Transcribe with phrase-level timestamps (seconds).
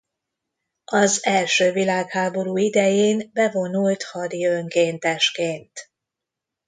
[0.91, 5.91] Az első világháború idején bevonult hadi önkéntesként.